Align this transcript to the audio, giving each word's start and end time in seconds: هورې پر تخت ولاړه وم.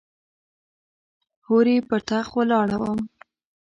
هورې 1.47 1.75
پر 1.89 1.99
تخت 2.09 2.31
ولاړه 2.35 2.77
وم. 2.81 2.99